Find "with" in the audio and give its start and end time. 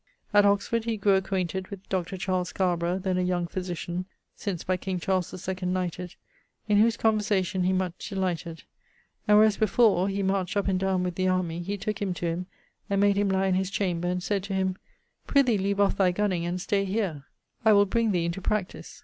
1.67-1.87, 11.03-11.13